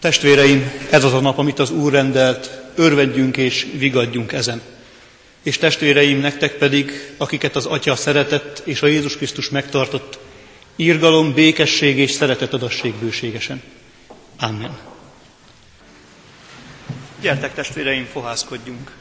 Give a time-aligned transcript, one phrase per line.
[0.00, 4.62] Testvéreim, ez az a nap, amit az Úr rendelt, örvendjünk és vigadjunk ezen.
[5.42, 10.18] És testvéreim, nektek pedig, akiket az Atya szeretett és a Jézus Krisztus megtartott,
[10.76, 13.62] írgalom, békesség és szeretet adassék bőségesen.
[14.40, 14.78] Amen.
[17.20, 18.92] Gyertek testvéreim, fohászkodjunk.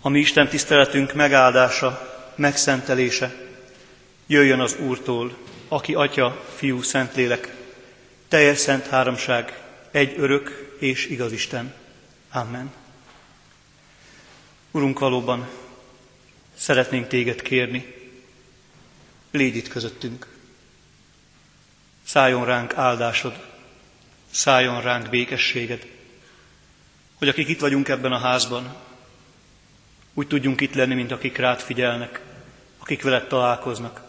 [0.00, 3.34] A mi Isten tiszteletünk megáldása, megszentelése
[4.26, 5.36] jöjjön az Úrtól,
[5.68, 7.53] aki Atya, Fiú, Szentlélek,
[8.28, 11.74] teljes szent háromság, egy örök és igaz Isten.
[12.32, 12.72] Amen.
[14.70, 15.48] Urunk, valóban
[16.54, 17.94] szeretnénk téged kérni,
[19.30, 20.26] légy itt közöttünk.
[22.04, 23.46] Szálljon ránk áldásod,
[24.30, 25.86] szálljon ránk békességed,
[27.14, 28.76] hogy akik itt vagyunk ebben a házban,
[30.14, 32.20] úgy tudjunk itt lenni, mint akik rád figyelnek,
[32.78, 34.02] akik veled találkoznak.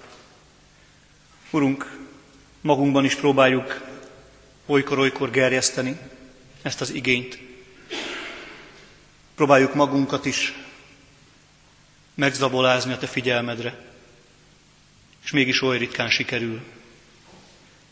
[1.49, 1.97] Urunk,
[2.61, 3.81] magunkban is próbáljuk
[4.65, 5.97] olykor-olykor gerjeszteni
[6.61, 7.39] ezt az igényt.
[9.35, 10.53] Próbáljuk magunkat is
[12.13, 13.77] megzabolázni a te figyelmedre,
[15.23, 16.61] és mégis oly ritkán sikerül.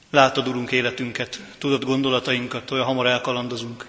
[0.09, 3.85] Látod, Urunk, életünket, tudod gondolatainkat, olyan hamar elkalandozunk.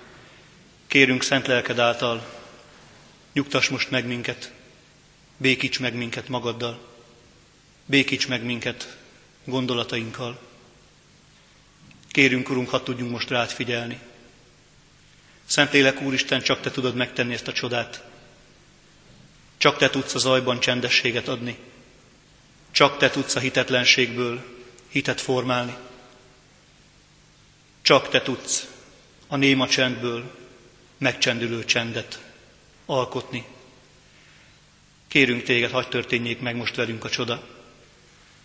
[0.87, 2.27] Kérünk szent lelked által,
[3.33, 4.53] nyugtass most meg minket,
[5.37, 6.79] békíts meg minket magaddal,
[7.87, 8.97] békíts meg minket
[9.45, 10.39] gondolatainkkal.
[12.15, 13.99] Kérünk, Urunk, ha tudjunk most rád figyelni.
[15.45, 18.05] Szentlélek Úristen, csak Te tudod megtenni ezt a csodát.
[19.57, 21.59] Csak Te tudsz a zajban csendességet adni.
[22.71, 24.45] Csak Te tudsz a hitetlenségből
[24.89, 25.75] hitet formálni.
[27.83, 28.69] Csak Te tudsz
[29.27, 30.31] a néma csendből
[30.99, 32.23] megcsendülő csendet
[32.87, 33.45] alkotni.
[35.09, 37.43] Kérünk Téged, hagyd történjék meg most velünk a csoda,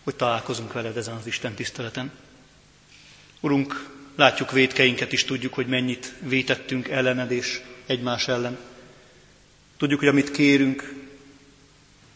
[0.03, 2.11] hogy találkozunk veled ezen az Isten tiszteleten.
[3.39, 8.57] Urunk, látjuk védkeinket is, tudjuk, hogy mennyit vétettünk ellened és egymás ellen.
[9.77, 10.93] Tudjuk, hogy amit kérünk,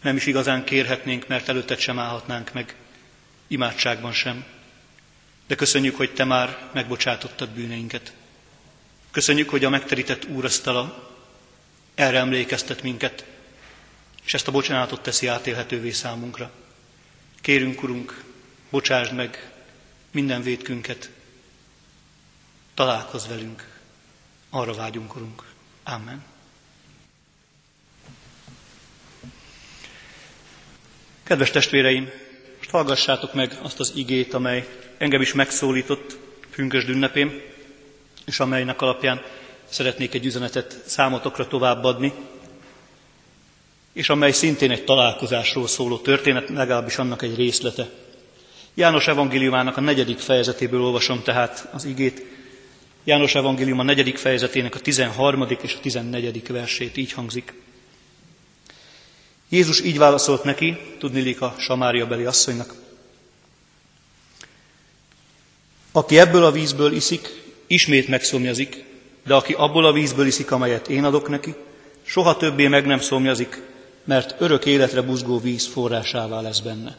[0.02, 2.76] nem is igazán kérhetnénk, mert előtted sem állhatnánk meg,
[3.48, 4.46] imádságban sem.
[5.48, 8.14] De köszönjük, hogy Te már megbocsátottad bűneinket.
[9.12, 11.12] Köszönjük, hogy a megterített úrasztala
[11.96, 13.26] erre emlékeztet minket,
[14.26, 16.52] és ezt a bocsánatot teszi átélhetővé számunkra.
[17.42, 18.24] Kérünk, Urunk,
[18.70, 19.53] bocsásd meg
[20.14, 21.10] minden védkünket,
[22.74, 23.80] találkozz velünk,
[24.50, 25.44] arra vágyunk, Urunk.
[25.84, 26.24] Amen.
[31.24, 32.10] Kedves testvéreim,
[32.58, 36.18] most hallgassátok meg azt az igét, amely engem is megszólított
[36.56, 37.42] pünkösd ünnepén,
[38.26, 39.22] és amelynek alapján
[39.66, 42.14] szeretnék egy üzenetet számotokra továbbadni,
[43.94, 47.90] és amely szintén egy találkozásról szóló történet, legalábbis annak egy részlete.
[48.76, 52.26] János evangéliumának a negyedik fejezetéből olvasom tehát az igét.
[53.04, 55.48] János evangélium a negyedik fejezetének a 13.
[55.62, 56.48] és a 14.
[56.48, 57.54] versét így hangzik.
[59.50, 62.74] Jézus így válaszolt neki, tudnilik a Samária beli asszonynak.
[65.92, 68.84] Aki ebből a vízből iszik, ismét megszomjazik,
[69.26, 71.56] de aki abból a vízből iszik, amelyet én adok neki,
[72.04, 73.62] soha többé meg nem szomjazik,
[74.04, 76.98] mert örök életre buzgó víz forrásává lesz benne.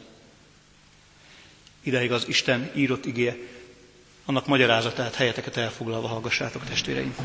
[1.87, 3.37] Ideig az Isten írott igéje,
[4.25, 7.17] annak magyarázatát helyeteket elfoglalva hallgassátok, testvéreim.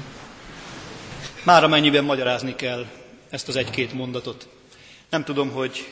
[1.44, 2.86] Már amennyiben magyarázni kell
[3.30, 4.48] ezt az egy-két mondatot.
[5.09, 5.92] Nem tudom, hogy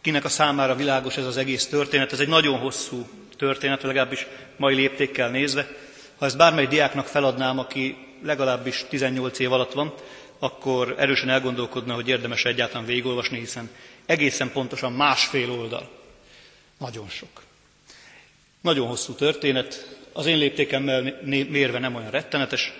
[0.00, 2.12] kinek a számára világos ez az egész történet.
[2.12, 4.26] Ez egy nagyon hosszú történet, legalábbis
[4.56, 5.68] mai léptékkel nézve.
[6.16, 9.94] Ha ezt bármely diáknak feladnám, aki legalábbis 18 év alatt van,
[10.38, 13.70] akkor erősen elgondolkodna, hogy érdemes egyáltalán végigolvasni, hiszen
[14.06, 15.90] egészen pontosan másfél oldal.
[16.78, 17.45] Nagyon sok.
[18.60, 22.72] Nagyon hosszú történet, az én léptékemmel mérve nem olyan rettenetes,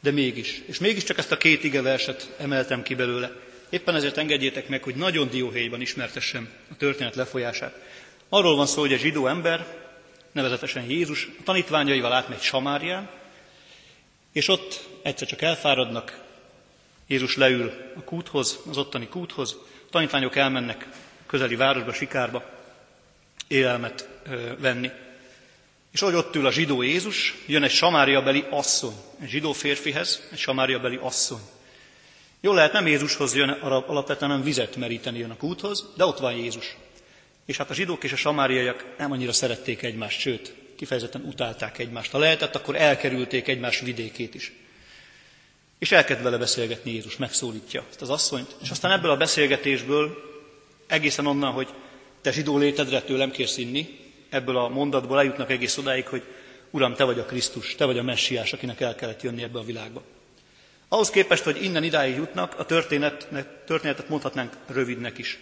[0.00, 0.62] de mégis.
[0.66, 3.32] És mégiscsak ezt a két ige verset emeltem ki belőle.
[3.68, 7.74] Éppen ezért engedjétek meg, hogy nagyon dióhéjban ismertessem a történet lefolyását.
[8.28, 9.66] Arról van szó, hogy egy zsidó ember,
[10.32, 13.10] nevezetesen Jézus, a tanítványaival átmegy Samárián,
[14.32, 16.20] és ott egyszer csak elfáradnak,
[17.06, 19.56] Jézus leül a kúthoz, az ottani kúthoz,
[19.86, 20.86] a tanítványok elmennek
[21.26, 22.59] közeli városba, Sikárba
[23.50, 24.08] élelmet
[24.58, 24.90] venni.
[25.92, 30.38] És ahogy ott ül a zsidó Jézus, jön egy samáriabeli asszony, egy zsidó férfihez, egy
[30.38, 31.40] samáriabeli asszony.
[32.40, 36.32] Jól lehet, nem Jézushoz jön alapvetően, hanem vizet meríteni jön a kúthoz, de ott van
[36.32, 36.76] Jézus.
[37.46, 42.10] És hát a zsidók és a samáriaiak nem annyira szerették egymást, sőt, kifejezetten utálták egymást.
[42.10, 44.52] Ha lehetett, akkor elkerülték egymás vidékét is.
[45.78, 50.16] És elkezd vele beszélgetni Jézus, megszólítja ezt az asszonyt, és aztán ebből a beszélgetésből,
[50.86, 51.68] egészen onnan, hogy
[52.20, 56.22] te zsidó létedre tőlem kérsz inni, ebből a mondatból eljutnak egész odáig, hogy
[56.70, 59.64] Uram, Te vagy a Krisztus, Te vagy a messiás, akinek el kellett jönni ebbe a
[59.64, 60.02] világba.
[60.88, 65.38] Ahhoz képest, hogy innen idáig jutnak, a történetnek, történetet mondhatnánk rövidnek is.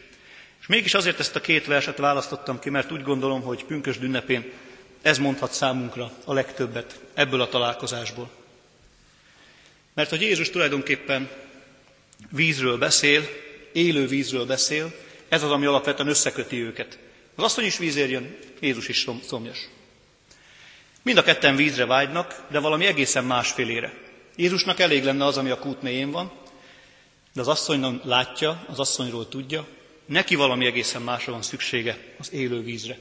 [0.60, 4.52] És mégis azért ezt a két verset választottam ki, mert úgy gondolom, hogy pünkösd ünnepén
[5.02, 8.30] ez mondhat számunkra a legtöbbet ebből a találkozásból.
[9.94, 11.30] Mert hogy Jézus tulajdonképpen
[12.30, 13.28] vízről beszél,
[13.72, 14.92] élő vízről beszél,
[15.28, 16.98] ez az, ami alapvetően összeköti őket.
[17.34, 19.68] Az asszony is vízért jön, Jézus is szomjas.
[21.02, 23.92] Mind a ketten vízre vágynak, de valami egészen másfélére.
[24.36, 26.32] Jézusnak elég lenne az, ami a kút mélyén van,
[27.32, 29.66] de az asszony látja, az asszonyról tudja,
[30.06, 32.98] neki valami egészen másra van szüksége, az élő vízre.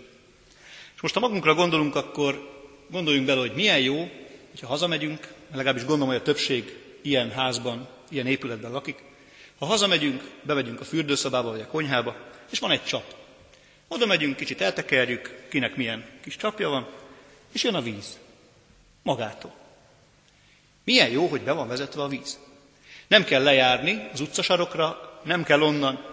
[0.95, 2.55] És most ha magunkra gondolunk, akkor
[2.89, 4.09] gondoljunk bele, hogy milyen jó,
[4.49, 8.95] hogyha hazamegyünk, legalábbis gondolom, hogy a többség ilyen házban, ilyen épületben lakik,
[9.59, 12.15] ha hazamegyünk, bemegyünk a fürdőszobába vagy a konyhába,
[12.51, 13.15] és van egy csap.
[13.87, 16.87] Oda megyünk, kicsit eltekerjük, kinek milyen kis csapja van,
[17.53, 18.17] és jön a víz.
[19.03, 19.53] Magától.
[20.83, 22.39] Milyen jó, hogy be van vezetve a víz.
[23.07, 26.05] Nem kell lejárni az utcasarokra, nem kell onnan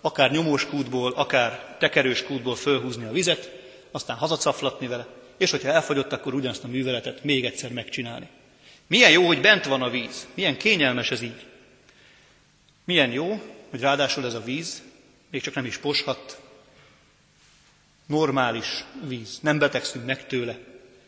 [0.00, 3.52] akár nyomós kútból, akár tekerős kútból fölhúzni a vizet,
[3.90, 5.06] aztán hazacaflatni vele,
[5.36, 8.28] és hogyha elfogyott, akkor ugyanazt a műveletet még egyszer megcsinálni.
[8.86, 11.46] Milyen jó, hogy bent van a víz, milyen kényelmes ez így.
[12.88, 13.40] Milyen jó,
[13.70, 14.82] hogy ráadásul ez a víz
[15.30, 16.40] még csak nem is poshat,
[18.06, 20.58] normális víz, nem betegszünk meg tőle,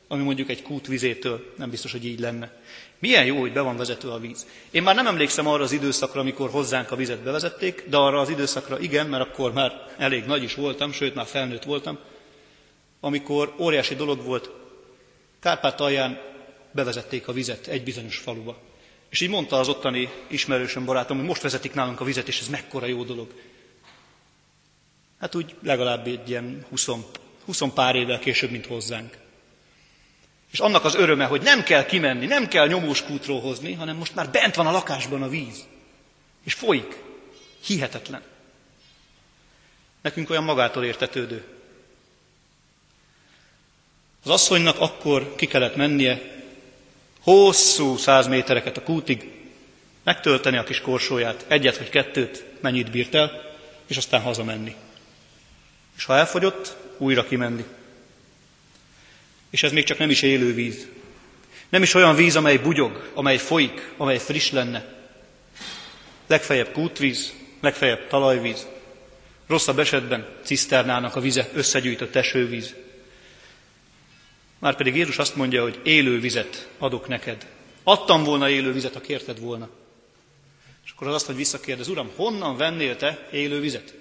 [0.08, 2.52] ami mondjuk egy kút vizétől nem biztos, hogy így lenne.
[2.98, 4.46] Milyen jó, hogy be van vezetve a víz.
[4.70, 8.28] Én már nem emlékszem arra az időszakra, amikor hozzánk a vizet bevezették, de arra az
[8.28, 11.98] időszakra igen, mert akkor már elég nagy is voltam, sőt már felnőtt voltam,
[13.00, 14.50] amikor óriási dolog volt,
[15.38, 16.20] Kárpátalján
[16.70, 18.69] bevezették a vizet egy bizonyos faluba.
[19.10, 22.48] És így mondta az ottani ismerősöm, barátom, hogy most vezetik nálunk a vizet, és ez
[22.48, 23.34] mekkora jó dolog.
[25.20, 26.88] Hát úgy legalább egy ilyen 20,
[27.44, 29.16] 20 pár évvel később, mint hozzánk.
[30.50, 34.14] És annak az öröme, hogy nem kell kimenni, nem kell nyomós kútról hozni, hanem most
[34.14, 35.66] már bent van a lakásban a víz.
[36.44, 37.02] És folyik.
[37.64, 38.22] Hihetetlen.
[40.02, 41.44] Nekünk olyan magától értetődő.
[44.24, 46.39] Az asszonynak akkor ki kellett mennie
[47.22, 49.30] hosszú száz métereket a kútig,
[50.04, 53.56] megtölteni a kis korsóját, egyet vagy kettőt, mennyit bírt el,
[53.86, 54.74] és aztán hazamenni.
[55.96, 57.64] És ha elfogyott, újra kimenni.
[59.50, 60.86] És ez még csak nem is élő víz.
[61.68, 64.84] Nem is olyan víz, amely bugyog, amely folyik, amely friss lenne.
[66.26, 68.66] Legfeljebb kútvíz, legfeljebb talajvíz.
[69.46, 72.74] Rosszabb esetben ciszternának a vize, összegyűjtött esővíz.
[74.60, 77.46] Márpedig Jézus azt mondja, hogy élő vizet adok neked.
[77.82, 79.68] Adtam volna élő vizet, ha kérted volna.
[80.84, 83.94] És akkor az azt, hogy visszakérdez, Uram, honnan vennél te élő vizet?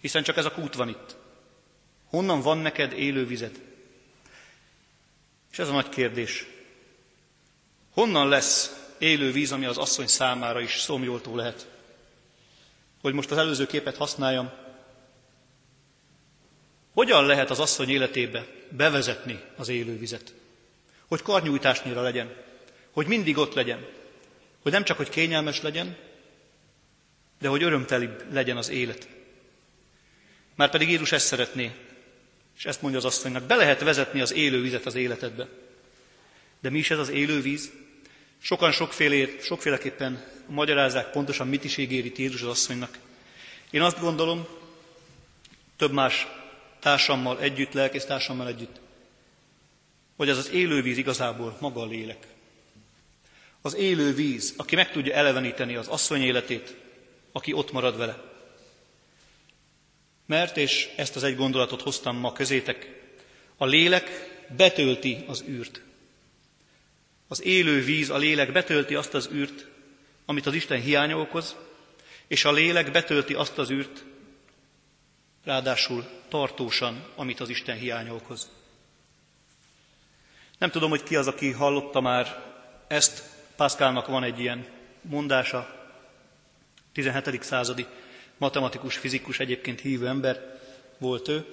[0.00, 1.16] Hiszen csak ez a kút van itt.
[2.08, 3.60] Honnan van neked élő vized?
[5.52, 6.46] És ez a nagy kérdés.
[7.92, 11.68] Honnan lesz élő víz, ami az asszony számára is szomjoltó lehet?
[13.00, 14.52] Hogy most az előző képet használjam.
[16.92, 18.46] Hogyan lehet az asszony életébe
[18.76, 20.34] bevezetni az élő vizet?
[21.06, 22.34] Hogy karnyújtásnyira legyen,
[22.90, 23.86] hogy mindig ott legyen,
[24.62, 25.96] hogy nem csak, hogy kényelmes legyen,
[27.40, 29.08] de hogy örömtelibb legyen az élet.
[30.54, 31.72] Már pedig Jézus ezt szeretné,
[32.56, 35.48] és ezt mondja az asszonynak, be lehet vezetni az élő vizet az életedbe.
[36.60, 37.72] De mi is ez az élő víz?
[38.38, 42.98] Sokan sokféle, sokféleképpen magyarázzák pontosan, mit is ígéri Jézus az asszonynak.
[43.70, 44.46] Én azt gondolom,
[45.76, 46.26] több más
[46.84, 48.80] társammal együtt, lelkész társammal együtt,
[50.16, 52.26] hogy ez az élő víz igazából maga a lélek.
[53.62, 56.76] Az élő víz, aki meg tudja eleveníteni az asszony életét,
[57.32, 58.22] aki ott marad vele.
[60.26, 63.02] Mert, és ezt az egy gondolatot hoztam ma közétek,
[63.56, 64.10] a lélek
[64.56, 65.80] betölti az űrt.
[67.28, 69.66] Az élő víz, a lélek betölti azt az űrt,
[70.24, 71.56] amit az Isten hiánya okoz,
[72.26, 74.04] és a lélek betölti azt az űrt,
[75.44, 78.50] ráadásul tartósan, amit az Isten hiánya okoz.
[80.58, 82.44] Nem tudom, hogy ki az, aki hallotta már
[82.86, 83.32] ezt.
[83.56, 84.66] Pászkálnak van egy ilyen
[85.02, 85.88] mondása,
[86.92, 87.42] 17.
[87.42, 87.86] századi
[88.38, 90.60] matematikus, fizikus, egyébként hívő ember
[90.98, 91.46] volt ő.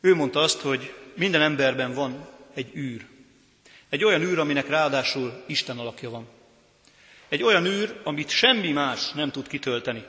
[0.00, 3.06] Ő mondta azt, hogy minden emberben van egy űr.
[3.88, 6.28] Egy olyan űr, aminek ráadásul Isten alakja van.
[7.28, 10.04] Egy olyan űr, amit semmi más nem tud kitölteni.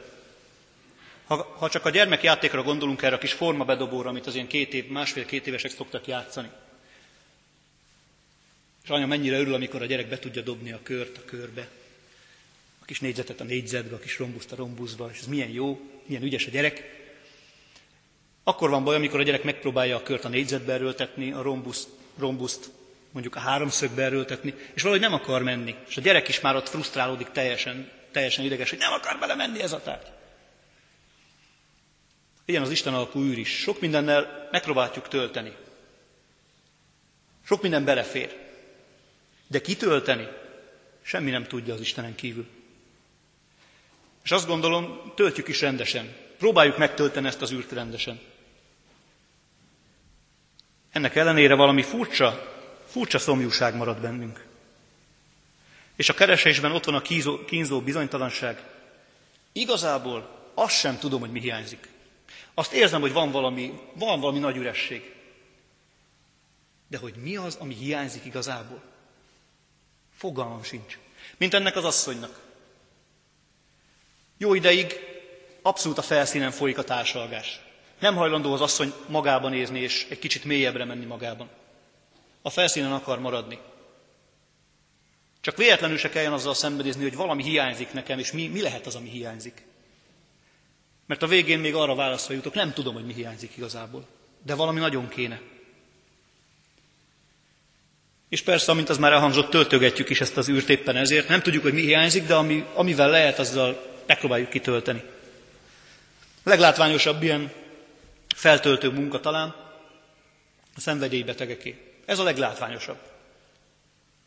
[1.25, 4.88] Ha, ha csak a gyermekjátékra gondolunk erre a kis formabedobóra, amit az ilyen két év,
[4.88, 6.50] másfél-két évesek szoktak játszani.
[8.84, 11.68] És anya mennyire örül, amikor a gyerek be tudja dobni a kört a körbe,
[12.82, 16.24] a kis négyzetet a négyzetbe, a kis rombuszt a rombuszba, és ez milyen jó, milyen
[16.24, 17.01] ügyes a gyerek.
[18.44, 22.70] Akkor van baj, amikor a gyerek megpróbálja a kört a négyzetbe erőltetni, a rombuszt rombuszt
[23.12, 25.75] mondjuk a háromszögbe erőltetni, és valahogy nem akar menni.
[25.88, 29.62] És a gyerek is már ott frusztrálódik teljesen, teljesen ideges, hogy nem akar bele menni
[29.62, 30.08] ez a tárgy.
[32.46, 33.50] Ilyen az Isten alakú űr is.
[33.50, 35.56] Sok mindennel megpróbáljuk tölteni.
[37.46, 38.38] Sok minden belefér.
[39.48, 40.28] De kitölteni
[41.02, 42.48] semmi nem tudja az Istenen kívül.
[44.24, 46.16] És azt gondolom, töltjük is rendesen.
[46.38, 48.20] Próbáljuk megtölteni ezt az űrt rendesen.
[50.92, 52.54] Ennek ellenére valami furcsa,
[52.88, 54.46] furcsa szomjúság marad bennünk.
[55.96, 58.64] És a keresésben ott van a kínzó, kínzó bizonytalanság.
[59.52, 61.88] Igazából azt sem tudom, hogy mi hiányzik.
[62.54, 65.16] Azt érzem, hogy van valami, van valami nagy üresség.
[66.88, 68.82] De hogy mi az, ami hiányzik igazából?
[70.16, 70.98] Fogalmam sincs.
[71.38, 72.42] Mint ennek az asszonynak.
[74.38, 74.94] Jó ideig
[75.62, 77.62] abszolút a felszínen folyik a társalgás.
[78.00, 81.50] Nem hajlandó az asszony magában nézni, és egy kicsit mélyebbre menni magában.
[82.42, 83.60] A felszínen akar maradni.
[85.42, 88.96] Csak véletlenül se kelljen azzal szembenézni, hogy valami hiányzik nekem, és mi, mi lehet az,
[88.96, 89.66] ami hiányzik.
[91.06, 94.06] Mert a végén még arra válaszra jutok, nem tudom, hogy mi hiányzik igazából.
[94.46, 95.42] De valami nagyon kéne.
[98.30, 101.28] És persze, amint az már elhangzott, töltögetjük is ezt az űrt éppen ezért.
[101.28, 105.04] Nem tudjuk, hogy mi hiányzik, de ami, amivel lehet, azzal megpróbáljuk kitölteni.
[106.44, 107.52] Leglátványosabb ilyen
[108.36, 109.56] feltöltő munka talán
[110.76, 112.02] a szenvedélybetegeké.
[112.06, 112.98] Ez a leglátványosabb.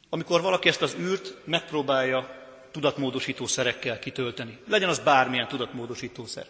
[0.08, 4.58] Amikor valaki ezt az űrt megpróbálja tudatmódosító szerekkel kitölteni.
[4.68, 6.46] Legyen az bármilyen tudatmódosítószer.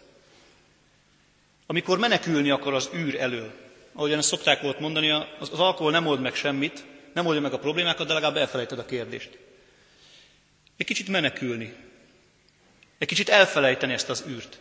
[1.67, 3.51] Amikor menekülni akar az űr elől,
[3.93, 6.83] ahogyan ezt szokták volt mondani, az, az alkohol nem old meg semmit,
[7.13, 9.37] nem oldja meg a problémákat, de legalább elfelejted a kérdést.
[10.77, 11.73] Egy kicsit menekülni.
[12.97, 14.59] Egy kicsit elfelejteni ezt az űrt.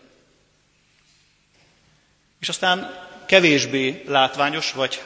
[2.41, 5.03] És aztán kevésbé látványos, vagy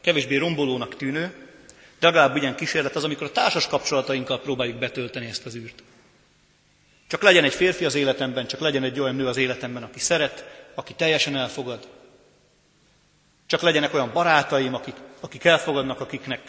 [0.00, 1.34] kevésbé rombolónak tűnő,
[1.98, 5.82] de legalább ilyen kísérlet az, amikor a társas kapcsolatainkkal próbáljuk betölteni ezt az űrt.
[7.06, 10.44] Csak legyen egy férfi az életemben, csak legyen egy olyan nő az életemben, aki szeret,
[10.74, 11.88] aki teljesen elfogad.
[13.46, 16.40] Csak legyenek olyan barátaim, akik, akik elfogadnak, akiknek,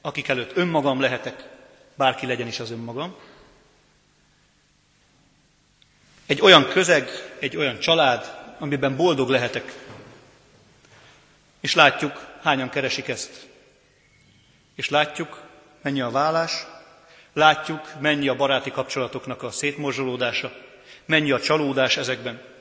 [0.00, 1.48] akik előtt önmagam lehetek,
[1.94, 3.16] bárki legyen is az önmagam.
[6.26, 9.72] Egy olyan közeg, egy olyan család, amiben boldog lehetek.
[11.60, 13.48] És látjuk, hányan keresik ezt.
[14.74, 15.40] És látjuk,
[15.82, 16.52] mennyi a vállás,
[17.32, 20.52] látjuk, mennyi a baráti kapcsolatoknak a szétmorzsolódása,
[21.04, 22.51] mennyi a csalódás ezekben.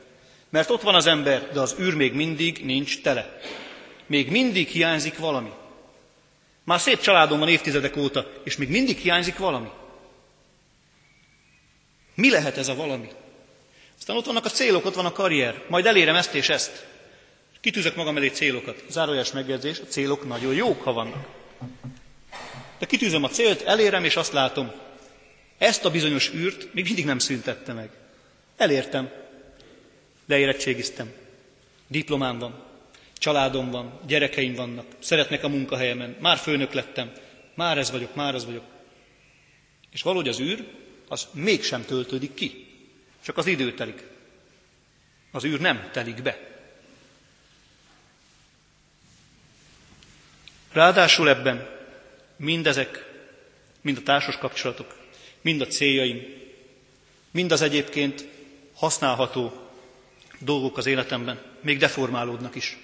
[0.51, 3.39] Mert ott van az ember, de az űr még mindig nincs tele.
[4.05, 5.51] Még mindig hiányzik valami.
[6.63, 9.69] Már szép családom van évtizedek óta, és még mindig hiányzik valami.
[12.15, 13.09] Mi lehet ez a valami?
[13.99, 15.63] Aztán ott vannak a célok, ott van a karrier.
[15.67, 16.85] Majd elérem ezt és ezt.
[17.61, 18.83] Kitűzök magam elé célokat.
[18.89, 21.27] Zárójás megjegyzés, a célok nagyon jók, ha vannak.
[22.79, 24.71] De kitűzöm a célt, elérem, és azt látom,
[25.57, 27.89] ezt a bizonyos űrt még mindig nem szüntette meg.
[28.57, 29.11] Elértem,
[30.31, 31.13] leérettségiztem,
[31.87, 32.63] diplomám van,
[33.17, 37.11] családom van, gyerekeim vannak, szeretnek a munkahelyemen, már főnök lettem,
[37.53, 38.63] már ez vagyok, már az vagyok.
[39.91, 40.67] És valahogy az űr,
[41.07, 42.67] az mégsem töltődik ki.
[43.21, 44.03] Csak az idő telik.
[45.31, 46.39] Az űr nem telik be.
[50.71, 51.69] Ráadásul ebben
[52.35, 53.11] mindezek,
[53.81, 54.97] mind a társas kapcsolatok,
[55.41, 56.21] mind a céljaim,
[57.31, 58.27] mind az egyébként
[58.73, 59.70] használható
[60.43, 62.77] dolgok az életemben még deformálódnak is.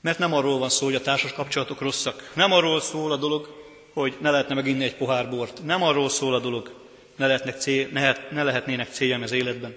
[0.00, 2.30] Mert nem arról van szó, hogy a társas kapcsolatok rosszak.
[2.34, 3.58] Nem arról szól a dolog,
[3.92, 5.64] hogy ne lehetne meginni egy pohár bort.
[5.64, 6.74] Nem arról szól a dolog,
[7.16, 9.74] ne, lehetnek cél, ne, ne lehetnének céljaim az életben.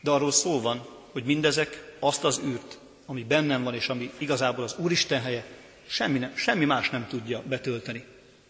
[0.00, 4.64] De arról szó van, hogy mindezek azt az űrt, ami bennem van, és ami igazából
[4.64, 5.44] az Úristen helye,
[5.86, 8.04] semmi, nem, semmi más nem tudja betölteni.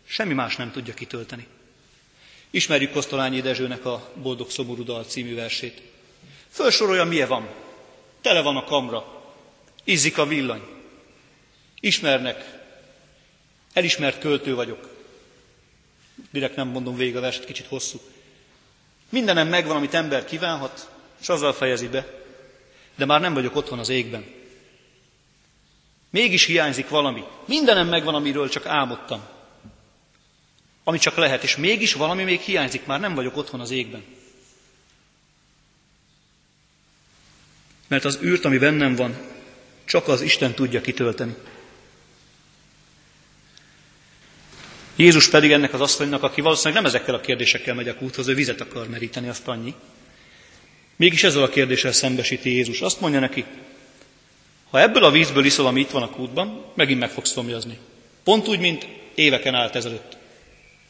[0.06, 1.46] Semmi más nem tudja kitölteni.
[2.50, 5.82] Ismerjük Kosztolányi Dezsőnek a Boldog Szomorú Dal című versét.
[6.56, 7.48] Fölsorolja, milyen van.
[8.20, 9.22] Tele van a kamra.
[9.84, 10.62] Izzik a villany.
[11.80, 12.64] Ismernek.
[13.72, 14.88] Elismert költő vagyok.
[16.30, 18.00] Direkt nem mondom végig a verset, kicsit hosszú.
[19.08, 22.06] Mindenem megvan, amit ember kívánhat, és azzal fejezi be.
[22.94, 24.24] De már nem vagyok otthon az égben.
[26.10, 27.24] Mégis hiányzik valami.
[27.44, 29.26] Mindenem megvan, amiről csak álmodtam.
[30.84, 34.15] Ami csak lehet, és mégis valami még hiányzik, már nem vagyok otthon az égben.
[37.88, 39.16] Mert az űrt, ami bennem van,
[39.84, 41.34] csak az Isten tudja kitölteni.
[44.96, 48.34] Jézus pedig ennek az asszonynak, aki valószínűleg nem ezekkel a kérdésekkel megy a kúthoz, ő
[48.34, 49.74] vizet akar meríteni, azt annyi.
[50.96, 52.80] Mégis ezzel a kérdéssel szembesíti Jézus.
[52.80, 53.44] Azt mondja neki,
[54.70, 57.78] ha ebből a vízből iszol, ami itt van a kútban, megint meg fogsz szomjazni.
[58.24, 60.16] Pont úgy, mint éveken állt ezelőtt.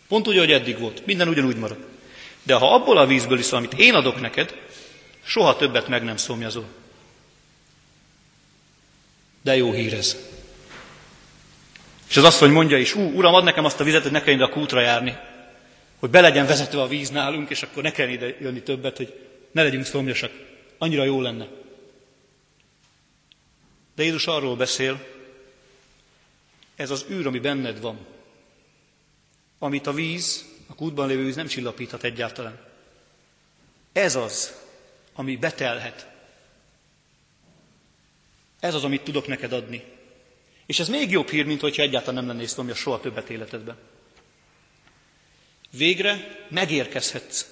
[0.08, 1.06] Pont úgy, ahogy eddig volt.
[1.06, 1.78] Minden ugyanúgy marad.
[2.42, 4.54] De ha abból a vízből iszol, amit én adok neked,
[5.24, 6.66] soha többet meg nem szomjazol.
[9.46, 10.16] De jó hír ez.
[12.08, 14.36] És az asszony mondja is, ú, uram, ad nekem azt a vizet, hogy ne kelljen
[14.36, 15.16] ide a kútra járni.
[15.98, 19.28] Hogy be legyen vezetve a víz nálunk, és akkor ne kelljen ide jönni többet, hogy
[19.50, 20.32] ne legyünk szomjasak.
[20.78, 21.46] Annyira jó lenne.
[23.94, 25.06] De Jézus arról beszél,
[26.76, 27.98] ez az űr, ami benned van,
[29.58, 32.58] amit a víz, a kútban lévő víz nem csillapíthat egyáltalán.
[33.92, 34.54] Ez az,
[35.14, 36.15] ami betelhet.
[38.66, 39.84] Ez az, amit tudok neked adni.
[40.66, 43.76] És ez még jobb hír, mint hogyha egyáltalán nem lennész szomja soha többet életedben.
[45.70, 47.46] Végre megérkezhetsz.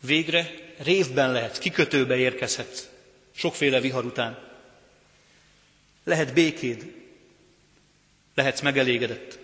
[0.00, 2.88] Végre révben lehet, kikötőbe érkezhetsz.
[3.34, 4.48] Sokféle vihar után.
[6.04, 6.94] Lehet békéd.
[8.34, 9.38] Lehetsz megelégedett.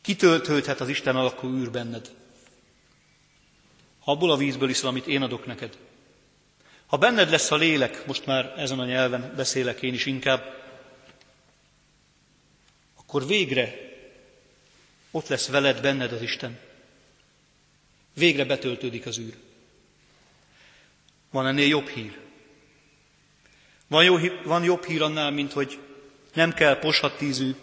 [0.00, 2.10] Kitöltődhet az Isten alakú űr benned.
[4.04, 5.76] Abból a vízből iszol, amit én adok neked.
[6.92, 10.62] Ha benned lesz a lélek, most már ezen a nyelven beszélek én is inkább,
[12.96, 13.74] akkor végre
[15.10, 16.58] ott lesz veled benned az Isten.
[18.14, 19.34] Végre betöltődik az űr.
[21.30, 22.18] Van ennél jobb hír.
[23.86, 25.78] Van, jó, van jobb hír annál, mint hogy
[26.34, 27.54] nem kell poshat tízű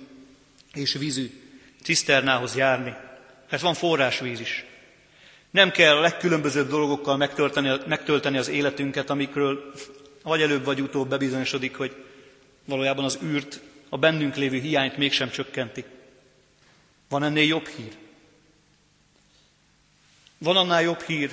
[0.73, 1.41] és vízű
[1.83, 2.95] ciszternához járni,
[3.49, 4.65] mert van forrásvíz is.
[5.51, 9.73] Nem kell a legkülönbözőbb dolgokkal megtölteni, megtölteni az életünket, amikről
[10.23, 11.95] vagy előbb vagy utóbb bebizonyosodik, hogy
[12.65, 15.85] valójában az űrt, a bennünk lévő hiányt mégsem csökkenti.
[17.09, 17.97] Van ennél jobb hír?
[20.37, 21.31] Van annál jobb hír,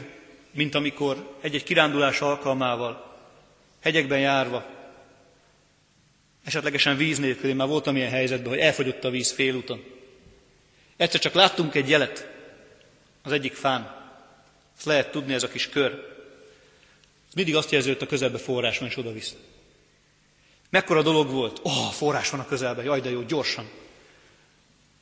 [0.50, 3.16] mint amikor egy-egy kirándulás alkalmával,
[3.80, 4.66] hegyekben járva,
[6.44, 9.84] esetlegesen víz nélkül, én már voltam ilyen helyzetben, hogy elfogyott a víz félúton.
[10.96, 12.28] Egyszer csak láttunk egy jelet
[13.22, 14.05] az egyik fán,
[14.76, 16.14] ezt lehet tudni, ez a kis kör.
[17.34, 19.34] Mindig azt jelzi, hogy a közelbe forrás van, és oda visz.
[20.70, 21.58] Mekkora dolog volt?
[21.58, 23.68] Ó, oh, forrás van a közelben, jaj, de jó, gyorsan.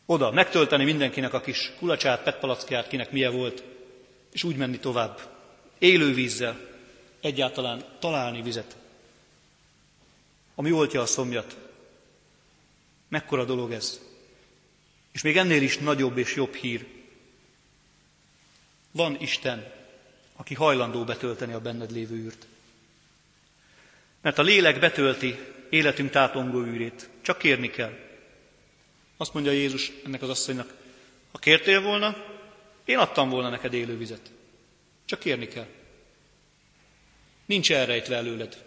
[0.07, 3.63] Oda, megtölteni mindenkinek a kis kulacsát, petpalackját, kinek milyen volt,
[4.33, 5.21] és úgy menni tovább.
[5.79, 6.61] Élő vízzel,
[7.21, 8.77] egyáltalán találni vizet,
[10.55, 11.57] ami oltja a szomjat.
[13.09, 14.01] Mekkora dolog ez?
[15.13, 16.87] És még ennél is nagyobb és jobb hír,
[18.95, 19.73] van Isten,
[20.37, 22.47] aki hajlandó betölteni a benned lévő űrt.
[24.21, 25.39] Mert a lélek betölti
[25.71, 27.09] életünk tátongó űrét.
[27.21, 27.99] Csak kérni kell.
[29.17, 30.75] Azt mondja Jézus ennek az asszonynak,
[31.33, 32.17] ha kértél volna,
[32.85, 34.31] én adtam volna neked élő vizet.
[35.05, 35.67] Csak kérni kell.
[37.45, 38.65] Nincs elrejtve előled.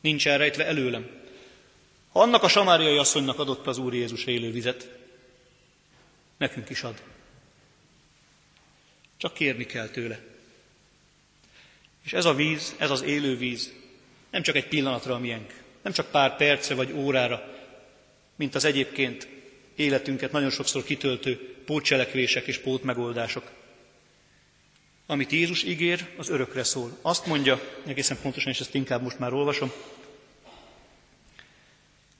[0.00, 1.10] Nincs elrejtve előlem.
[2.12, 4.98] Ha annak a samáriai asszonynak adott az Úr Jézus élő vizet,
[6.36, 7.02] nekünk is ad.
[9.22, 10.20] Csak kérni kell tőle.
[12.04, 13.72] És ez a víz, ez az élő víz,
[14.30, 17.54] nem csak egy pillanatra a miénk, nem csak pár perce vagy órára,
[18.36, 19.28] mint az egyébként
[19.74, 23.50] életünket nagyon sokszor kitöltő pótcselekvések és pótmegoldások.
[25.06, 26.98] Amit Jézus ígér, az örökre szól.
[27.02, 29.72] Azt mondja, egészen pontosan, és ezt inkább most már olvasom,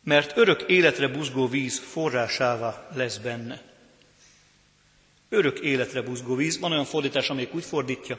[0.04, 3.71] mert örök életre buzgó víz forrásává lesz benne.
[5.32, 6.58] Örök életre buzgó víz.
[6.58, 8.18] Van olyan fordítás, amelyik úgy fordítja,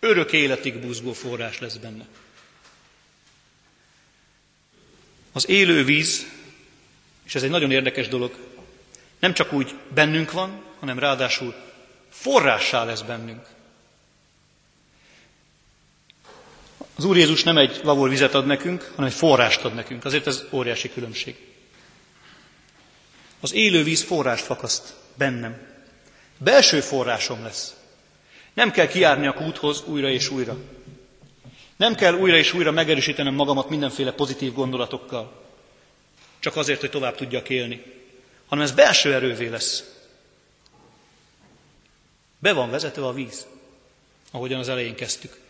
[0.00, 2.06] örök életig buzgó forrás lesz benne.
[5.32, 6.26] Az élő víz,
[7.24, 8.36] és ez egy nagyon érdekes dolog,
[9.18, 11.54] nem csak úgy bennünk van, hanem ráadásul
[12.08, 13.46] forrássá lesz bennünk.
[16.94, 20.04] Az Úr Jézus nem egy lavor vizet ad nekünk, hanem egy forrást ad nekünk.
[20.04, 21.36] Azért ez óriási különbség.
[23.40, 25.69] Az élő víz forrást fakaszt bennem.
[26.42, 27.74] Belső forrásom lesz.
[28.52, 30.56] Nem kell kiárni a kúthoz újra és újra.
[31.76, 35.42] Nem kell újra és újra megerősítenem magamat mindenféle pozitív gondolatokkal.
[36.38, 37.82] Csak azért, hogy tovább tudjak élni.
[38.46, 39.84] Hanem ez belső erővé lesz.
[42.38, 43.46] Be van vezetve a víz,
[44.30, 45.40] ahogyan az elején kezdtük.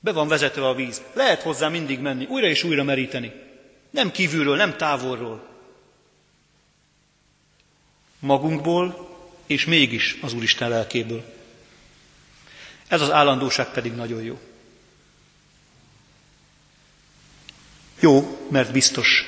[0.00, 1.02] Be van vezetve a víz.
[1.12, 3.32] Lehet hozzá mindig menni, újra és újra meríteni.
[3.90, 5.48] Nem kívülről, nem távolról.
[8.18, 9.05] Magunkból
[9.46, 11.34] és mégis az Úristen lelkéből.
[12.88, 14.40] Ez az állandóság pedig nagyon jó.
[18.00, 19.24] Jó, mert biztos.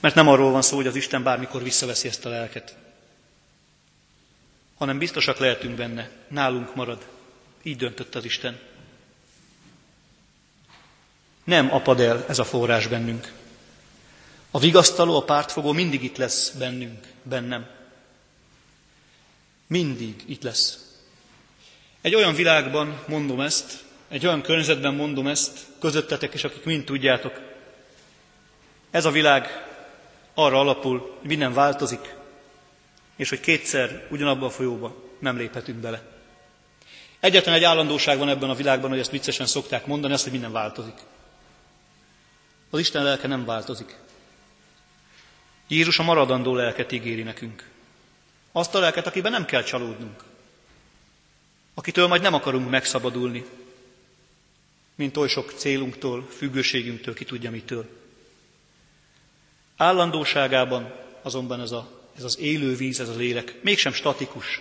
[0.00, 2.76] Mert nem arról van szó, hogy az Isten bármikor visszaveszi ezt a lelket,
[4.78, 7.06] hanem biztosak lehetünk benne, nálunk marad.
[7.62, 8.60] Így döntött az Isten.
[11.44, 13.32] Nem apad el ez a forrás bennünk.
[14.50, 17.66] A vigasztaló, a pártfogó mindig itt lesz bennünk, bennem.
[19.66, 20.78] Mindig itt lesz.
[22.00, 27.40] Egy olyan világban mondom ezt, egy olyan környezetben mondom ezt, közöttetek is, akik mind tudjátok.
[28.90, 29.66] Ez a világ
[30.34, 32.14] arra alapul, hogy minden változik,
[33.16, 36.02] és hogy kétszer ugyanabba a folyóba nem léphetünk bele.
[37.20, 40.52] Egyetlen egy állandóság van ebben a világban, hogy ezt viccesen szokták mondani, azt, hogy minden
[40.52, 40.94] változik.
[42.70, 43.96] Az Isten lelke nem változik.
[45.70, 47.68] Jézus a maradandó lelket ígéri nekünk.
[48.52, 50.24] Azt a lelket, akiben nem kell csalódnunk.
[51.74, 53.44] Akitől majd nem akarunk megszabadulni,
[54.94, 57.88] mint oly sok célunktól, függőségünktől, ki tudja mitől.
[59.76, 64.60] Állandóságában azonban ez, a, ez az élő víz, ez a lélek mégsem statikus.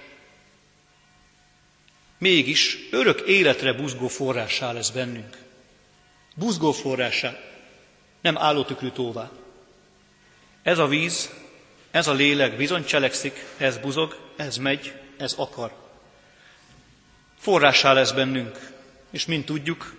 [2.18, 5.38] Mégis örök életre buzgó forrássá lesz bennünk.
[6.36, 7.40] Buzgó forrássá,
[8.22, 9.32] nem állótükrű tóvá.
[10.64, 11.30] Ez a víz,
[11.92, 15.72] ez a lélek bizony cselekszik, ez buzog, ez megy, ez akar.
[17.40, 18.72] Forrássá lesz bennünk,
[19.12, 19.96] és mint tudjuk,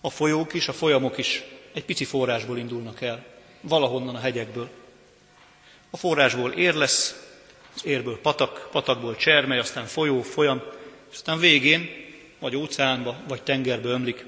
[0.00, 3.24] a folyók is, a folyamok is egy pici forrásból indulnak el,
[3.60, 4.68] valahonnan a hegyekből.
[5.90, 7.24] A forrásból ér lesz,
[7.74, 10.62] az érből patak, patakból csermely, aztán folyó, folyam,
[11.10, 11.88] és aztán végén
[12.38, 14.24] vagy óceánba, vagy tengerbe ömlik.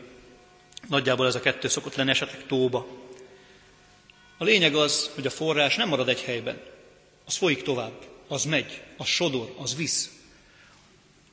[0.89, 2.87] Nagyjából ez a kettő szokott lenni, esetleg tóba.
[4.37, 6.63] A lényeg az, hogy a forrás nem marad egy helyben.
[7.25, 10.11] Az folyik tovább, az megy, az sodor, az visz.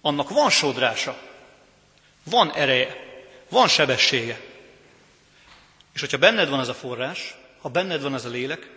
[0.01, 1.21] Annak van sodrása,
[2.23, 2.95] van ereje,
[3.49, 4.41] van sebessége.
[5.93, 8.71] És hogyha benned van ez a forrás, ha benned van ez a lélek,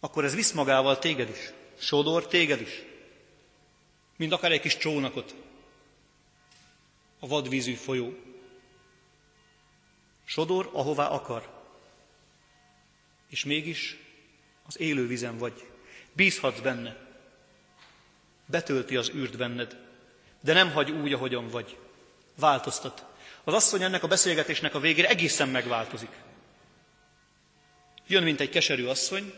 [0.00, 1.52] akkor ez visz magával téged is.
[1.78, 2.82] Sodor téged is.
[4.16, 5.34] Mint akár egy kis csónakot.
[7.18, 8.14] A vadvízű folyó.
[10.24, 11.59] Sodor, ahová akar.
[13.30, 13.96] És mégis
[14.66, 15.64] az élő vizen vagy.
[16.12, 16.96] Bízhatsz benne.
[18.46, 19.76] Betölti az űrt benned.
[20.40, 21.76] De nem hagy úgy, ahogyan vagy.
[22.38, 23.04] Változtat.
[23.44, 26.10] Az asszony ennek a beszélgetésnek a végére egészen megváltozik.
[28.06, 29.32] Jön, mint egy keserű asszony,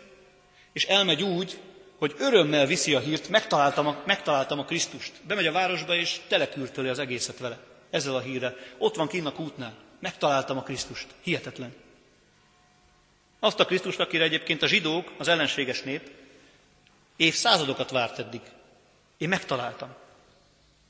[0.72, 1.60] és elmegy úgy,
[1.98, 5.12] hogy örömmel viszi a hírt, megtaláltam a, megtaláltam a Krisztust.
[5.26, 7.58] Bemegy a városba, és telekürtöli az egészet vele.
[7.90, 8.56] Ezzel a hírre.
[8.78, 9.74] Ott van kinn a kútnál.
[10.00, 11.06] Megtaláltam a Krisztust.
[11.22, 11.74] Hihetetlen.
[13.44, 16.10] Azt a Krisztust, akire egyébként a zsidók, az ellenséges nép,
[17.16, 18.40] évszázadokat várt eddig.
[19.16, 19.94] Én megtaláltam.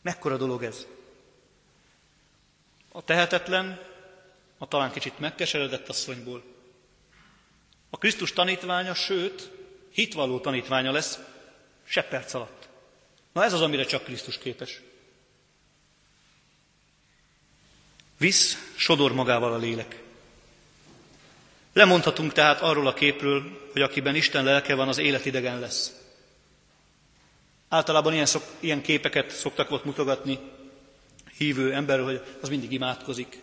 [0.03, 0.87] Mekkora dolog ez?
[2.93, 3.81] A tehetetlen,
[4.59, 6.43] a talán kicsit megkeseredett asszonyból.
[7.91, 9.51] A Krisztus tanítványa, sőt,
[9.91, 11.19] hitvaló tanítványa lesz
[11.85, 12.69] se perc alatt.
[13.33, 14.81] Na ez az, amire csak Krisztus képes.
[18.19, 20.02] Visz, sodor magával a lélek.
[21.73, 26.01] Lemondhatunk tehát arról a képről, hogy akiben Isten lelke van, az életidegen lesz.
[27.69, 30.39] Általában ilyen, szok, ilyen képeket szoktak ott mutogatni
[31.37, 33.43] hívő emberről, hogy az mindig imádkozik,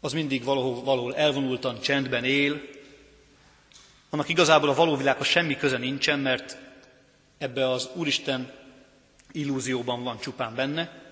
[0.00, 2.60] az mindig valahol, valahol elvonultan, csendben él,
[4.10, 6.56] annak igazából a való világhoz semmi köze nincsen, mert
[7.38, 8.52] ebbe az Úristen
[9.32, 11.02] illúzióban van csupán benne,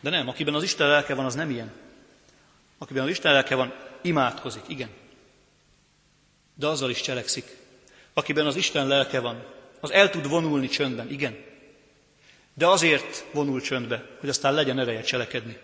[0.00, 1.72] de nem, akiben az Isten lelke van, az nem ilyen.
[2.78, 3.72] Akiben az Isten lelke van,
[4.04, 4.88] imádkozik, igen.
[6.54, 7.56] De azzal is cselekszik.
[8.12, 9.44] Akiben az Isten lelke van,
[9.80, 11.44] az el tud vonulni csöndben, igen.
[12.54, 15.58] De azért vonul csöndbe, hogy aztán legyen ereje cselekedni.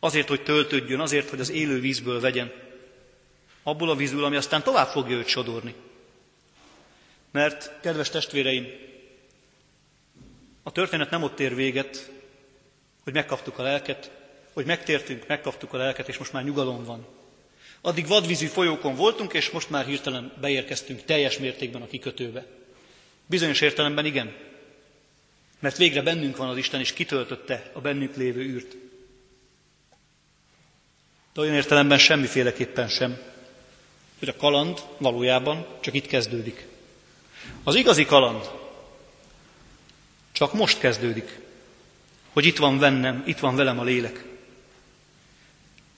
[0.00, 2.52] Azért, hogy töltődjön, azért, hogy az élő vízből vegyen.
[3.62, 5.74] Abból a vízből, ami aztán tovább fogja őt sodorni.
[7.30, 8.66] Mert, kedves testvéreim,
[10.62, 12.10] a történet nem ott ér véget,
[13.04, 14.10] hogy megkaptuk a lelket,
[14.52, 17.06] hogy megtértünk, megkaptuk a lelket, és most már nyugalom van.
[17.80, 22.46] Addig vadvízű folyókon voltunk, és most már hirtelen beérkeztünk teljes mértékben a kikötőbe.
[23.26, 24.34] Bizonyos értelemben igen,
[25.58, 28.76] mert végre bennünk van az Isten, és kitöltötte a bennünk lévő űrt.
[31.34, 33.18] De olyan értelemben semmiféleképpen sem,
[34.18, 36.66] hogy a kaland valójában csak itt kezdődik.
[37.64, 38.50] Az igazi kaland
[40.32, 41.38] csak most kezdődik,
[42.32, 44.24] hogy itt van bennem, itt van velem a lélek.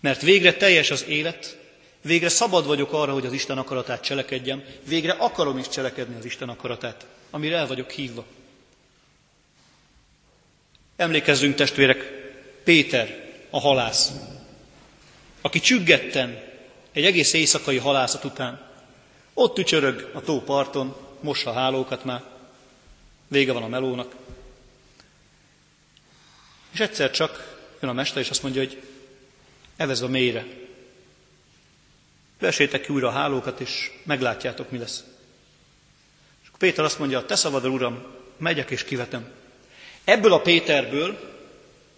[0.00, 1.58] Mert végre teljes az élet,
[2.02, 6.48] végre szabad vagyok arra, hogy az Isten akaratát cselekedjem, végre akarom is cselekedni az Isten
[6.48, 8.24] akaratát, amire el vagyok hívva.
[10.96, 12.20] Emlékezzünk testvérek,
[12.64, 14.12] Péter, a halász,
[15.40, 16.42] aki csüggetten
[16.92, 18.70] egy egész éjszakai halászat után
[19.34, 22.22] ott tücsörög a tó parton, mossa a hálókat már,
[23.28, 24.14] vége van a melónak.
[26.72, 28.82] És egyszer csak jön a mester, és azt mondja, hogy
[29.76, 30.46] evez a mélyre.
[32.42, 35.04] Vesétek ki újra a hálókat, és meglátjátok, mi lesz.
[36.42, 38.02] És Péter azt mondja, te szabad, Uram,
[38.36, 39.30] megyek és kivetem.
[40.04, 41.18] Ebből a Péterből,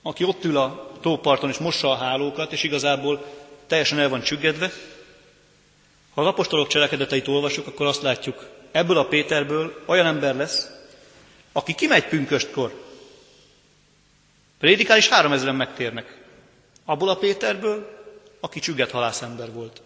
[0.03, 3.25] aki ott ül a tóparton és mossa a hálókat, és igazából
[3.67, 4.73] teljesen el van csüggedve,
[6.15, 10.71] ha az apostolok cselekedeteit olvasjuk, akkor azt látjuk, ebből a Péterből olyan ember lesz,
[11.53, 12.83] aki kimegy pünköstkor,
[14.59, 16.23] prédikál, és három ezeren megtérnek.
[16.85, 18.03] Abból a Péterből,
[18.41, 19.83] aki csügget halászember volt.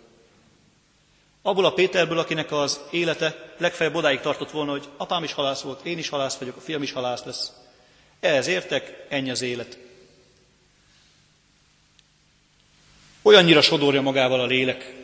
[1.48, 5.84] Abból a Péterből, akinek az élete legfeljebb odáig tartott volna, hogy apám is halász volt,
[5.84, 7.52] én is halász vagyok, a fiam is halász lesz.
[8.20, 9.78] Ehhez értek, ennyi az élet.
[13.22, 14.94] Olyannyira sodorja magával a lélek,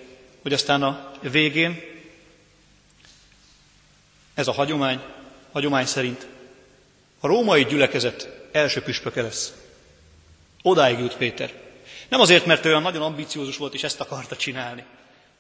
[0.43, 1.83] hogy aztán a végén
[4.35, 5.01] ez a hagyomány,
[5.53, 6.27] hagyomány szerint
[7.21, 9.53] a római gyülekezet első püspöke lesz.
[10.63, 11.53] Odáig jut Péter.
[12.09, 14.85] Nem azért, mert olyan nagyon ambiciózus volt, és ezt akarta csinálni,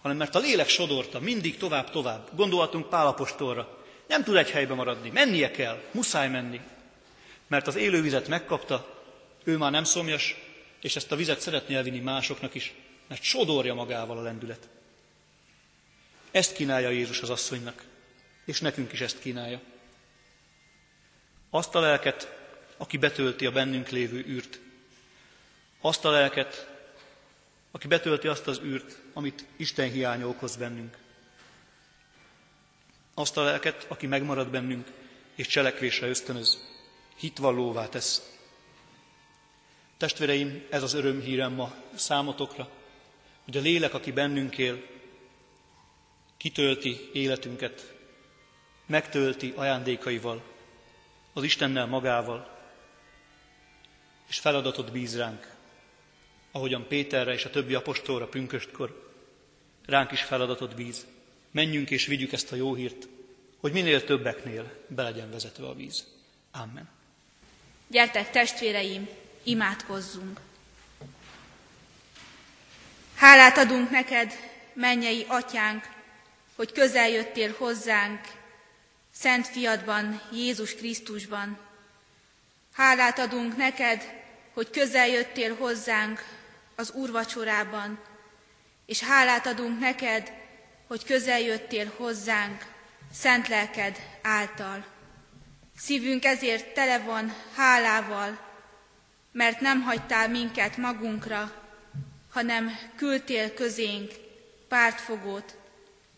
[0.05, 2.29] hanem mert a lélek sodorta, mindig tovább-tovább.
[2.35, 3.85] Gondolhatunk Pálapostolra.
[4.09, 6.61] Nem tud egy helybe maradni, mennie kell, muszáj menni.
[7.47, 9.03] Mert az élővizet megkapta,
[9.45, 10.37] ő már nem szomjas,
[10.81, 12.75] és ezt a vizet szeretné elvinni másoknak is,
[13.07, 14.69] mert sodorja magával a lendület.
[16.31, 17.85] Ezt kínálja Jézus az asszonynak,
[18.45, 19.61] és nekünk is ezt kínálja.
[21.51, 22.37] Azt a lelket,
[22.77, 24.61] aki betölti a bennünk lévő űrt.
[25.81, 26.74] Azt a lelket,
[27.75, 30.97] aki betölti azt az űrt, amit Isten hiánya okoz bennünk.
[33.15, 34.91] Azt a lelket, aki megmarad bennünk,
[35.35, 36.65] és cselekvésre ösztönöz,
[37.17, 38.39] hitvallóvá tesz.
[39.97, 42.69] Testvéreim, ez az örömhírem ma számotokra,
[43.45, 44.83] hogy a lélek, aki bennünk él,
[46.37, 47.95] kitölti életünket,
[48.87, 50.43] megtölti ajándékaival,
[51.33, 52.59] az Istennel magával,
[54.29, 55.54] és feladatot bíz ránk,
[56.55, 59.13] ahogyan Péterre és a többi apostolra pünköstkor
[59.87, 61.07] ránk is feladatot bíz.
[61.51, 63.09] Menjünk és vigyük ezt a jó hírt,
[63.61, 66.05] hogy minél többeknél be legyen vezetve a víz.
[66.53, 66.89] Amen.
[67.87, 69.09] Gyertek testvéreim,
[69.43, 70.41] imádkozzunk!
[73.15, 74.33] Hálát adunk neked,
[74.73, 75.89] mennyei atyánk,
[76.55, 78.21] hogy közel jöttél hozzánk,
[79.13, 81.59] Szent Fiadban, Jézus Krisztusban.
[82.73, 84.03] Hálát adunk neked,
[84.53, 86.34] hogy közel jöttél hozzánk
[86.77, 87.99] az úrvacsorában,
[88.87, 90.33] és hálát adunk neked,
[90.87, 92.65] hogy közel jöttél hozzánk
[93.13, 94.85] szent lelked által.
[95.77, 98.39] Szívünk ezért tele van hálával,
[99.33, 101.53] mert nem hagytál minket magunkra,
[102.31, 104.13] hanem küldtél közénk
[104.69, 105.57] pártfogót,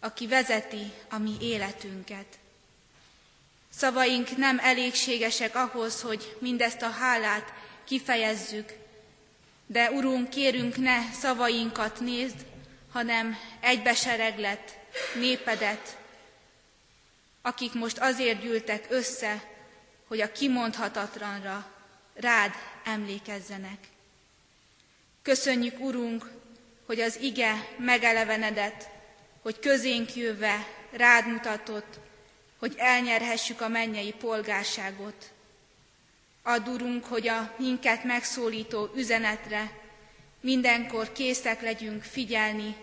[0.00, 2.26] aki vezeti a mi életünket.
[3.76, 7.52] Szavaink nem elégségesek ahhoz, hogy mindezt a hálát
[7.84, 8.72] kifejezzük,
[9.66, 12.46] de Urunk, kérünk ne szavainkat nézd,
[12.92, 14.70] hanem egybesereglett
[15.14, 15.96] népedet,
[17.42, 19.42] akik most azért gyűltek össze,
[20.06, 21.72] hogy a kimondhatatlanra
[22.14, 23.78] rád emlékezzenek.
[25.22, 26.30] Köszönjük, Urunk,
[26.86, 28.88] hogy az ige megelevenedett,
[29.42, 31.98] hogy közénk jöve rád mutatott,
[32.58, 35.30] hogy elnyerhessük a mennyei polgárságot.
[36.48, 39.70] Add, Urunk, hogy a minket megszólító üzenetre
[40.40, 42.76] mindenkor készek legyünk figyelni,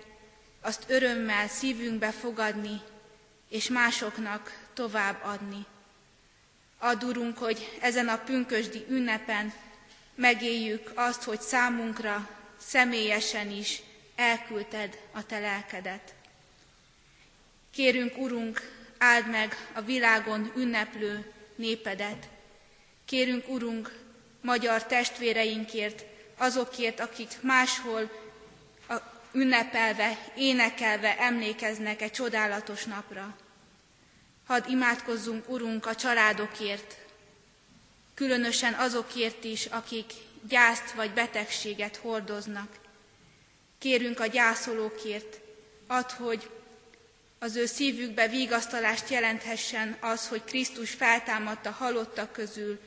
[0.62, 2.82] azt örömmel szívünkbe fogadni,
[3.50, 5.66] és másoknak tovább adni.
[6.78, 9.54] Add, Urunk, hogy ezen a pünkösdi ünnepen
[10.16, 13.82] megéljük azt, hogy számunkra személyesen is
[14.16, 16.14] elküldted a te lelkedet.
[17.72, 18.62] Kérünk, Urunk,
[18.98, 22.32] áld meg a világon ünneplő népedet.
[23.06, 24.00] Kérünk, Urunk,
[24.42, 26.06] magyar testvéreinkért,
[26.38, 28.10] azokért, akik máshol
[29.34, 33.38] ünnepelve, énekelve emlékeznek egy csodálatos napra.
[34.48, 36.98] Hadd imádkozzunk, Urunk, a családokért,
[38.14, 40.14] különösen azokért is, akik
[40.48, 42.80] gyászt vagy betegséget hordoznak.
[43.80, 45.40] Kérünk a gyászolókért,
[45.88, 46.50] add, hogy
[47.40, 52.80] az ő szívükbe vigasztalást jelenthessen az, hogy Krisztus feltámadta halottak közül,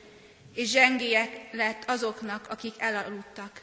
[0.57, 3.61] és zsengélyek lett azoknak, akik elaludtak.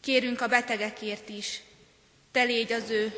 [0.00, 1.60] Kérünk a betegekért is,
[2.32, 3.12] te légy az ő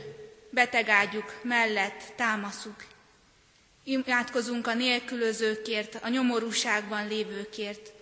[0.51, 2.85] betegágyuk mellett támaszuk.
[3.85, 7.93] Imádkozunk a nélkülözőkért, a nyomorúságban lévőkért.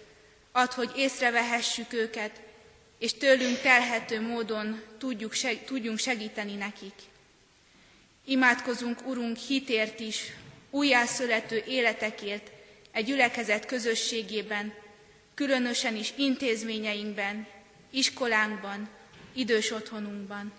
[0.53, 2.40] Add, hogy észrevehessük őket,
[2.99, 6.94] és tőlünk telhető módon tudjuk, seg- tudjunk segíteni nekik.
[8.25, 10.33] Imádkozunk, Urunk, hitért is,
[10.71, 12.58] újjászülető életekért,
[12.98, 14.74] egy gyülekezet közösségében,
[15.34, 17.46] különösen is intézményeinkben,
[17.90, 18.88] iskolánkban,
[19.32, 20.52] idős otthonunkban.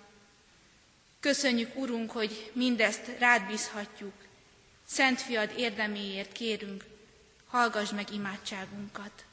[1.19, 4.13] Köszönjük, Urunk, hogy mindezt rád bízhatjuk.
[4.87, 6.85] Szent fiad érdeméért kérünk,
[7.47, 9.25] hallgass meg imádságunkat.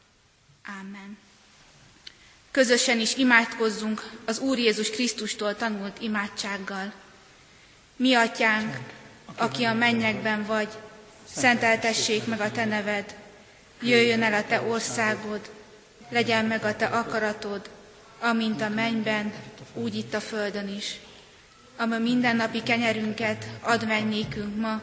[0.62, 1.18] Ámen.
[2.50, 6.92] Közösen is imádkozzunk az Úr Jézus Krisztustól tanult imádsággal.
[7.96, 8.78] Mi atyánk,
[9.36, 10.68] aki a mennyekben vagy,
[11.34, 13.14] szenteltessék meg a te neved,
[13.82, 15.50] jöjjön el a te országod,
[16.08, 17.70] legyen meg a te akaratod,
[18.20, 19.32] amint a mennyben,
[19.74, 21.00] úgy itt a földön is.
[21.76, 24.82] Ama mindennapi kenyerünket add meg nékünk ma,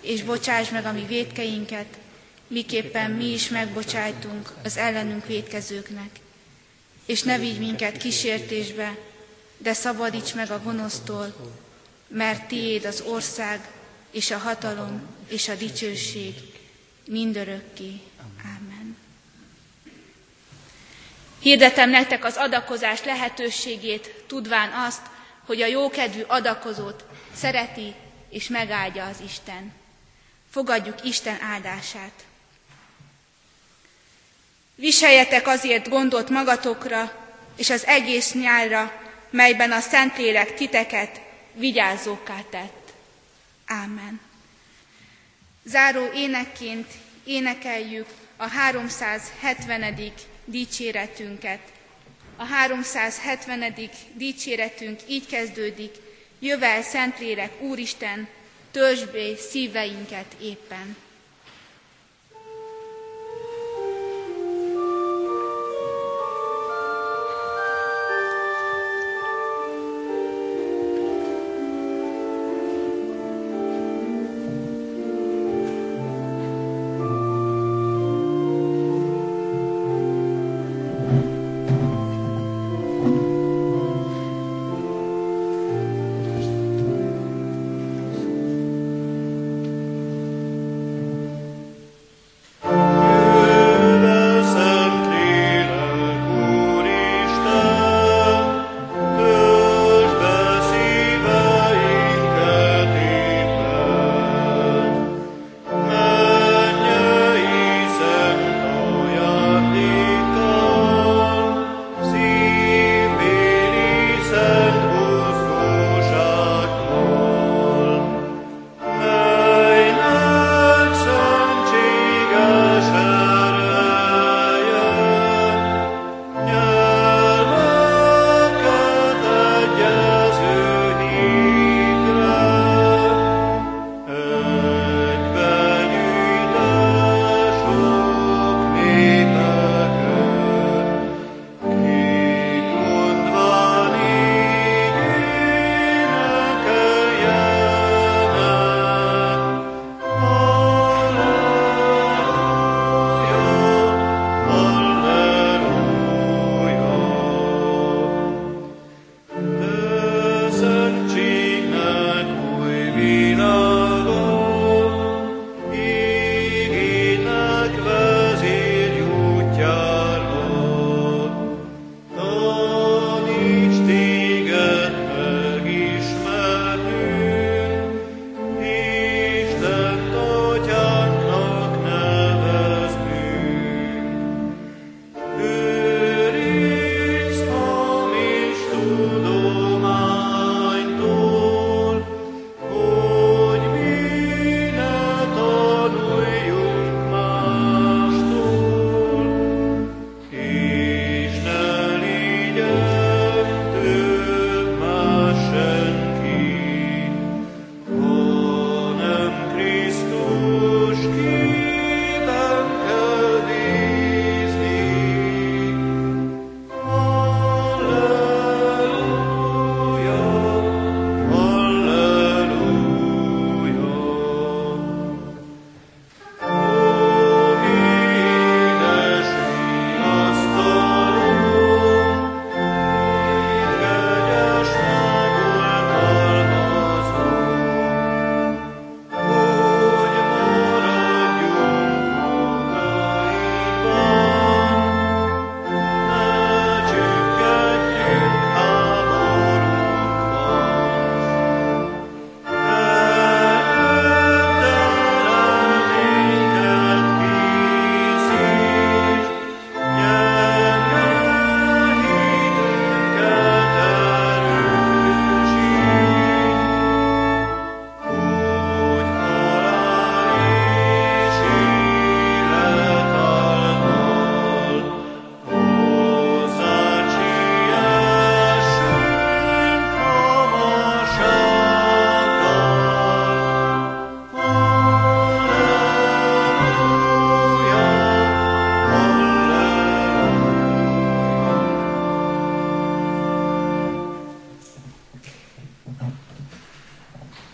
[0.00, 1.98] és bocsáss meg a mi védkeinket,
[2.46, 6.10] miképpen mi is megbocsájtunk az ellenünk védkezőknek.
[7.06, 8.98] És ne vigy minket kísértésbe,
[9.58, 11.34] de szabadíts meg a gonosztól,
[12.08, 13.70] mert tiéd az ország,
[14.10, 16.34] és a hatalom, és a dicsőség
[17.06, 18.00] mindörökké.
[18.44, 18.96] Ámen.
[21.38, 25.06] Hirdetem nektek az adakozás lehetőségét, tudván azt,
[25.46, 27.94] hogy a jókedvű adakozót szereti
[28.30, 29.72] és megáldja az Isten.
[30.50, 32.24] Fogadjuk Isten áldását.
[34.74, 37.12] Viseljetek azért gondot magatokra
[37.56, 41.20] és az egész nyárra, melyben a Szentlélek titeket
[41.54, 42.92] vigyázóká tett.
[43.66, 44.30] Ámen.
[45.64, 46.86] Záró énekként
[47.24, 50.12] énekeljük a 370.
[50.44, 51.60] dicséretünket.
[52.36, 53.74] A 370.
[54.14, 55.94] dicséretünk így kezdődik,
[56.38, 58.28] jövel Szentlélek Úristen,
[58.70, 60.96] törzsbé szíveinket éppen.